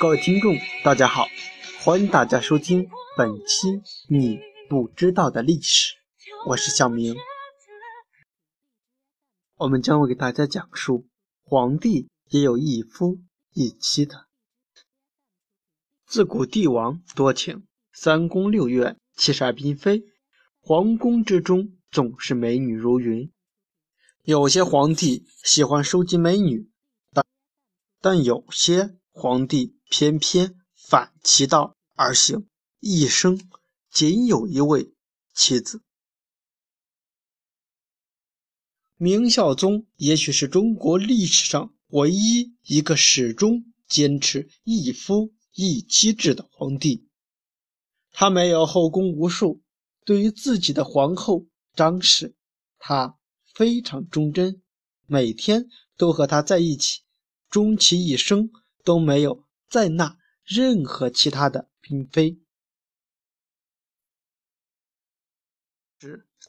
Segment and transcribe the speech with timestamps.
[0.00, 1.26] 各位听众，大家好，
[1.84, 5.94] 欢迎大家收听本期你不知道的历史，
[6.46, 7.14] 我是小明。
[9.56, 11.06] 我们将会给大家讲述
[11.42, 13.18] 皇帝也有一夫
[13.52, 14.24] 一妻的。
[16.06, 20.04] 自古帝王多情，三宫六院七十二嫔妃，
[20.60, 23.30] 皇宫之中总是美女如云。
[24.22, 26.70] 有些皇帝喜欢收集美女，
[27.12, 27.26] 但
[28.00, 32.48] 但有些皇帝偏偏反其道而行，
[32.78, 33.38] 一生
[33.90, 34.94] 仅有一位
[35.34, 35.82] 妻子。
[38.96, 47.08] 明孝宗也许是中国历史上唯一一个始终坚持一夫一妻制的皇帝。
[48.12, 49.60] 他没有后宫无数，
[50.04, 52.36] 对于自己的皇后张氏，
[52.78, 53.18] 他
[53.54, 54.62] 非常忠贞，
[55.06, 57.00] 每天都和她在一起，
[57.48, 58.50] 终其一生
[58.84, 62.42] 都没有再纳任何其他的嫔妃。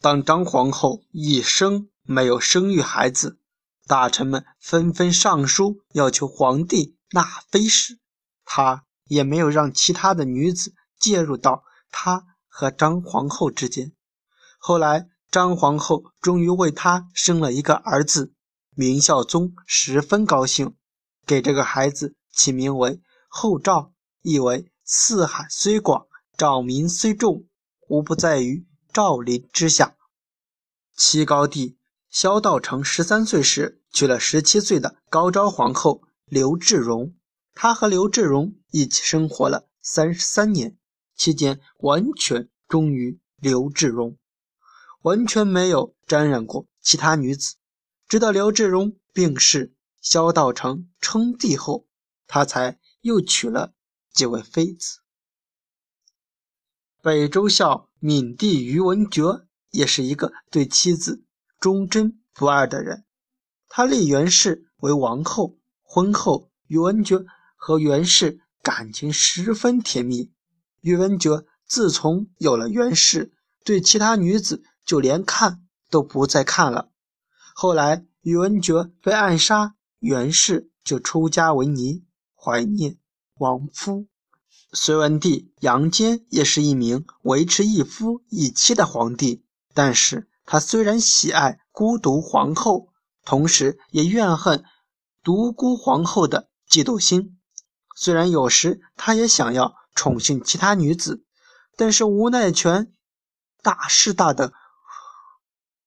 [0.00, 1.88] 当张皇后一生。
[2.02, 3.38] 没有生育孩子，
[3.86, 8.00] 大臣们纷纷上书要求皇帝纳妃时，
[8.44, 13.92] 他也没有让其他的女子介入到他和张皇后之间。
[14.58, 18.34] 后来，张皇后终于为他生了一个儿子，
[18.74, 20.74] 明孝宗十分高兴，
[21.24, 23.00] 给这个孩子起名为
[23.32, 27.46] 后赵，意为四海虽广，赵民虽众，
[27.86, 29.96] 无不在于赵林之下。
[30.96, 31.78] 齐高帝。
[32.10, 37.14] 萧道成十三岁时娶了十七岁的高昭皇后刘志荣，
[37.54, 40.76] 他和刘志荣一起生活了三十三年，
[41.14, 44.18] 期间完全忠于刘志荣，
[45.02, 47.54] 完全没有沾染过其他女子。
[48.08, 51.86] 直到刘志荣病逝，萧道成称帝后，
[52.26, 53.74] 他才又娶了
[54.12, 55.00] 几位妃子。
[57.02, 61.24] 北周孝闵帝宇文觉也是一个对妻子。
[61.58, 63.04] 忠贞不二的人，
[63.68, 65.58] 他立袁氏为王后。
[65.82, 70.32] 婚后，宇文觉和袁氏感情十分甜蜜。
[70.80, 76.90] 宇文觉自从有了袁氏，对其他女子就连看都不再看了。
[77.54, 82.06] 后来，宇文觉被暗杀，袁氏就出家为尼，
[82.40, 82.96] 怀念
[83.38, 84.06] 亡夫。
[84.72, 90.28] 隋文帝杨坚也是一名维持一夫一妻的皇帝，但是。
[90.46, 92.88] 他虽然喜爱孤独皇后，
[93.24, 94.64] 同时也怨恨
[95.22, 97.38] 独孤皇后的嫉妒心。
[97.94, 101.24] 虽然有时他也想要宠幸其他女子，
[101.76, 102.92] 但是无奈权
[103.62, 104.52] 大势大的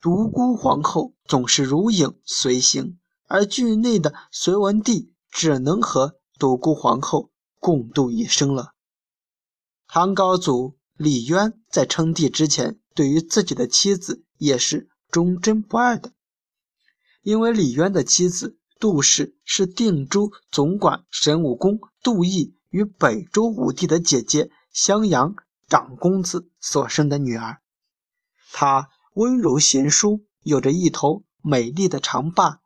[0.00, 7.30] 独孤皇后总是如影随形，而剧内的隋文帝只能和独孤皇后
[7.60, 8.72] 共度一生了。
[9.86, 14.22] 唐高祖李渊在称帝之前，对于自己的妻子。
[14.36, 16.12] 也是忠贞不二的，
[17.22, 25.36] 因为李渊的妻子杜氏是定州总管神武公杜毅与北周武帝的姐姐襄阳
[25.68, 27.62] 长公子所生的女儿。
[28.52, 32.60] 她温柔贤淑，有着一头美丽的长发，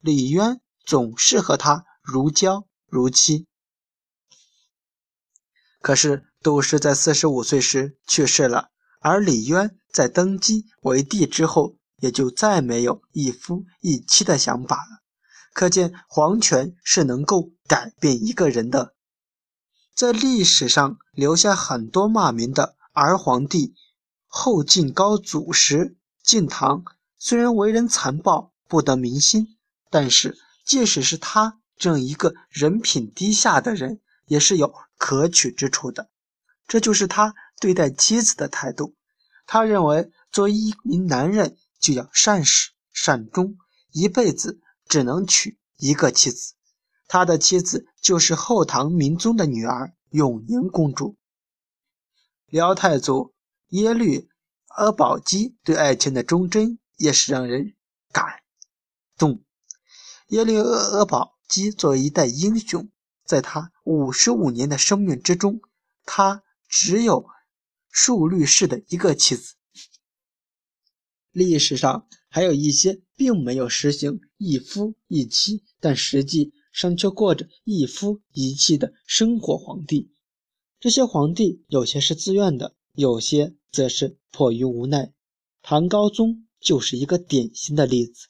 [0.00, 3.48] 李渊总是和她如胶如漆。
[5.80, 8.70] 可是杜氏在四十五岁时去世了。
[9.00, 15.02] 而李渊在登基为帝之后，也就再没有一夫一妻的想法了。
[15.52, 18.94] 可见皇权是能够改变一个人的。
[19.92, 23.74] 在历史上留下很多骂名的儿皇帝
[24.28, 26.84] 后晋高祖时，晋唐
[27.18, 29.56] 虽然为人残暴不得民心，
[29.90, 36.08] 但是即使是他这样一个人品低下的人，也是有可取之处的。
[36.66, 37.34] 这就是他。
[37.60, 38.94] 对待妻子的态度，
[39.46, 43.56] 他认为作为一名男人就要善始善终，
[43.92, 46.54] 一辈子只能娶一个妻子。
[47.06, 51.16] 他的妻子就是后唐明宗的女儿永宁公主。
[52.46, 53.32] 辽太祖
[53.68, 54.28] 耶律
[54.66, 57.74] 阿保机对爱情的忠贞也是让人
[58.12, 58.42] 感
[59.16, 59.42] 动。
[60.26, 62.90] 耶律阿保机作为一代英雄，
[63.24, 65.60] 在他五十五年的生命之中，
[66.04, 67.26] 他只有。
[67.96, 69.54] 数律氏的一个妻子。
[71.30, 80.10] 历史上还有一些并没有实行一夫一妻，但实际上却过着一夫一妻的生活皇帝。
[80.80, 85.12] 这些皇帝有些是自愿的，有些则是迫于无奈。
[85.62, 88.26] 唐高宗就是一个典型的例子。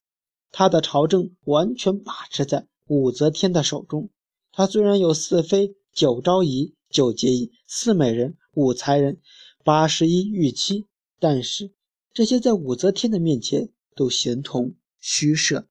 [0.52, 4.10] 他的朝政完全把持在武则天的手中。
[4.52, 9.20] 她虽然有四妃，九昭仪、九节仪、四美人、五才人、
[9.62, 10.86] 八十一御妻。
[11.18, 11.72] 但是
[12.12, 15.66] 这些在武则天的面前都形同虚设。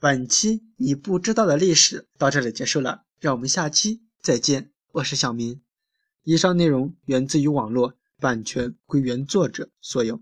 [0.00, 4.70] 本期你不知道的历史到这里结束了，让我们下期再见。
[4.92, 5.60] 我是小明，
[6.22, 10.16] 以上内容源自于网络，版权归原作者所有。